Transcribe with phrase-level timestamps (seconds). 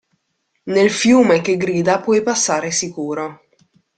[0.63, 3.41] Nel fiume che grida puoi passare sicuro.